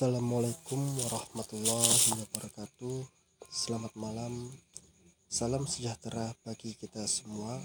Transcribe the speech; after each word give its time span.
Assalamualaikum 0.00 0.80
warahmatullahi 0.96 2.24
wabarakatuh. 2.24 3.04
Selamat 3.52 3.92
malam. 4.00 4.48
Salam 5.28 5.68
sejahtera 5.68 6.32
bagi 6.40 6.72
kita 6.72 7.04
semua. 7.04 7.60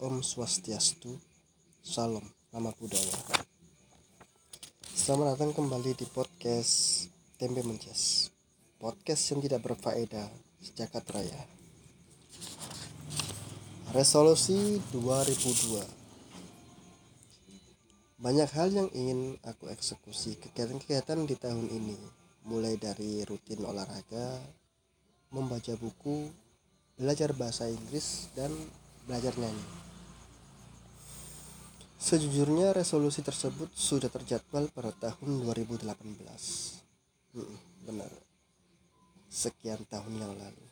Om 0.00 0.24
Swastiastu. 0.24 1.12
Salam 1.84 2.24
nama 2.56 2.72
budaya. 2.72 3.44
Selamat 4.96 5.36
datang 5.36 5.52
kembali 5.52 5.92
di 5.92 6.08
podcast 6.08 7.12
Tempe 7.36 7.60
Menjes. 7.60 8.32
Podcast 8.80 9.20
yang 9.36 9.44
tidak 9.44 9.60
berfaedah 9.60 10.32
sejagat 10.56 11.04
raya. 11.12 11.40
Resolusi 13.92 14.80
2002 14.88 16.01
banyak 18.22 18.46
hal 18.54 18.70
yang 18.70 18.88
ingin 18.94 19.34
aku 19.42 19.66
eksekusi 19.66 20.38
kegiatan-kegiatan 20.38 21.26
di 21.26 21.34
tahun 21.34 21.66
ini, 21.66 21.98
mulai 22.46 22.78
dari 22.78 23.26
rutin 23.26 23.66
olahraga, 23.66 24.38
membaca 25.34 25.74
buku, 25.74 26.30
belajar 26.94 27.34
bahasa 27.34 27.66
Inggris, 27.66 28.30
dan 28.38 28.54
belajar 29.10 29.34
nyanyi. 29.34 29.66
Sejujurnya 31.98 32.70
resolusi 32.70 33.26
tersebut 33.26 33.74
sudah 33.74 34.06
terjadwal 34.06 34.70
pada 34.70 34.94
tahun 34.94 35.42
2018. 35.42 35.82
Hmm, 37.34 37.58
benar. 37.90 38.10
Sekian 39.26 39.82
tahun 39.90 40.14
yang 40.22 40.34
lalu. 40.38 40.66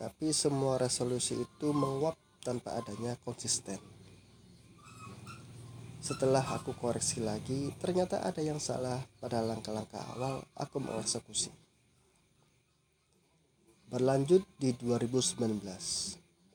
Tapi 0.00 0.32
semua 0.32 0.80
resolusi 0.80 1.36
itu 1.36 1.76
menguap 1.76 2.16
tanpa 2.40 2.80
adanya 2.80 3.20
konsisten 3.20 3.99
setelah 6.00 6.40
aku 6.56 6.72
koreksi 6.72 7.20
lagi, 7.20 7.76
ternyata 7.76 8.24
ada 8.24 8.40
yang 8.40 8.56
salah 8.56 9.04
pada 9.20 9.44
langkah-langkah 9.44 10.00
awal 10.16 10.40
aku 10.56 10.80
mengeksekusi. 10.80 11.52
Berlanjut 13.92 14.40
di 14.56 14.72
2019 14.72 15.60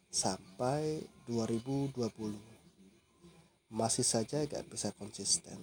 sampai 0.09 1.05
2020. 1.29 1.93
Masih 3.69 4.05
saja 4.07 4.41
gak 4.49 4.65
bisa 4.65 4.89
konsisten. 4.97 5.61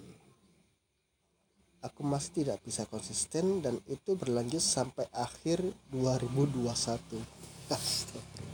Aku 1.83 2.07
masih 2.07 2.47
tidak 2.47 2.63
bisa 2.63 2.87
konsisten 2.87 3.59
dan 3.59 3.75
itu 3.91 4.15
berlanjut 4.15 4.63
sampai 4.63 5.03
akhir 5.11 5.59
2021. 5.91 6.71
Astagfirullah. 7.67 8.52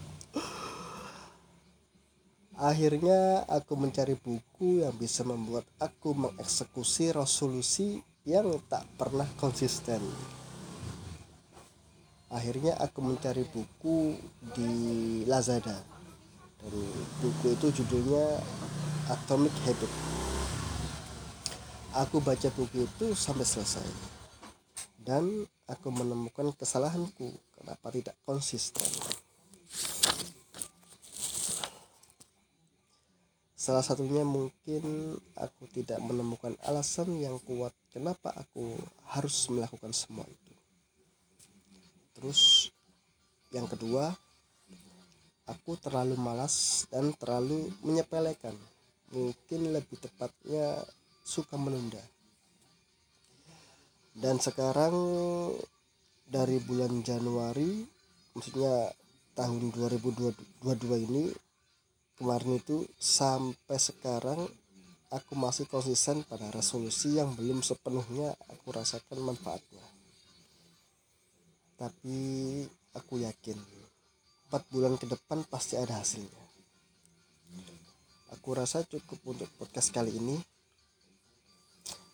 Akhirnya 2.60 3.48
aku 3.48 3.80
mencari 3.80 4.20
buku 4.20 4.84
yang 4.84 4.92
bisa 5.00 5.24
membuat 5.24 5.64
aku 5.80 6.12
mengeksekusi 6.12 7.16
resolusi 7.16 8.04
yang 8.28 8.52
tak 8.68 8.84
pernah 9.00 9.24
konsisten. 9.40 10.04
Akhirnya 12.28 12.76
aku 12.76 13.00
mencari 13.00 13.48
buku 13.48 14.20
di 14.60 14.72
Lazada. 15.24 15.80
Dan 16.60 16.76
buku 17.24 17.56
itu 17.56 17.80
judulnya 17.80 18.44
Atomic 19.08 19.56
Habit. 19.64 19.92
Aku 21.96 22.20
baca 22.20 22.52
buku 22.60 22.84
itu 22.84 23.16
sampai 23.16 23.48
selesai. 23.48 23.88
Dan 25.00 25.48
aku 25.64 25.88
menemukan 25.96 26.52
kesalahanku 26.60 27.40
kenapa 27.56 27.88
tidak 27.96 28.20
konsisten. 28.28 29.09
Salah 33.60 33.84
satunya 33.84 34.24
mungkin 34.24 35.20
aku 35.36 35.68
tidak 35.76 36.00
menemukan 36.00 36.56
alasan 36.64 37.12
yang 37.20 37.36
kuat 37.44 37.76
kenapa 37.92 38.32
aku 38.32 38.80
harus 39.12 39.52
melakukan 39.52 39.92
semua 39.92 40.24
itu. 40.24 40.54
Terus 42.16 42.72
yang 43.52 43.68
kedua, 43.68 44.16
aku 45.44 45.76
terlalu 45.76 46.16
malas 46.16 46.88
dan 46.88 47.12
terlalu 47.20 47.68
menyepelekan. 47.84 48.56
Mungkin 49.12 49.76
lebih 49.76 50.08
tepatnya 50.08 50.80
suka 51.28 51.60
menunda. 51.60 52.00
Dan 54.16 54.40
sekarang 54.40 54.96
dari 56.24 56.64
bulan 56.64 57.04
Januari, 57.04 57.84
maksudnya 58.32 58.88
tahun 59.36 59.76
2022 59.76 61.08
ini 61.12 61.49
kemarin 62.20 62.60
itu 62.60 62.84
sampai 63.00 63.80
sekarang 63.80 64.44
aku 65.08 65.40
masih 65.40 65.64
konsisten 65.72 66.28
pada 66.28 66.52
resolusi 66.52 67.16
yang 67.16 67.32
belum 67.32 67.64
sepenuhnya 67.64 68.36
aku 68.52 68.76
rasakan 68.76 69.24
manfaatnya. 69.24 69.82
Tapi 71.80 72.20
aku 72.92 73.24
yakin 73.24 73.56
4 74.52 74.68
bulan 74.68 75.00
ke 75.00 75.08
depan 75.08 75.48
pasti 75.48 75.80
ada 75.80 75.96
hasilnya. 75.96 76.44
Aku 78.36 78.52
rasa 78.52 78.84
cukup 78.84 79.24
untuk 79.24 79.50
podcast 79.56 79.96
kali 79.96 80.12
ini. 80.12 80.36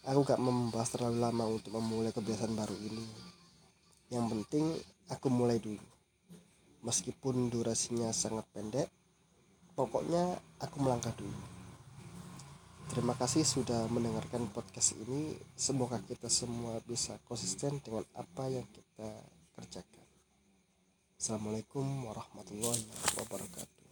Aku 0.05 0.21
gak 0.21 0.37
membahas 0.37 0.93
terlalu 0.93 1.17
lama 1.17 1.49
untuk 1.49 1.73
memulai 1.73 2.13
kebiasaan 2.13 2.53
baru 2.53 2.77
ini. 2.77 3.05
Yang 4.13 4.25
penting 4.37 4.65
aku 5.09 5.27
mulai 5.33 5.57
dulu. 5.57 5.81
Meskipun 6.85 7.49
durasinya 7.49 8.13
sangat 8.13 8.45
pendek 8.53 8.85
pokoknya 9.75 10.39
aku 10.63 10.75
melangkah 10.81 11.11
dulu. 11.13 11.39
Terima 12.89 13.13
kasih 13.17 13.43
sudah 13.43 13.91
mendengarkan 13.91 14.47
podcast 14.55 14.95
ini. 14.95 15.35
Semoga 15.53 15.99
kita 15.99 16.31
semua 16.31 16.79
bisa 16.87 17.19
konsisten 17.27 17.83
dengan 17.83 18.07
apa 18.15 18.47
yang 18.47 18.63
kita 18.71 19.09
kerjakan. 19.59 20.07
Assalamualaikum 21.19 21.83
warahmatullahi 22.07 22.85
wabarakatuh 23.19 23.84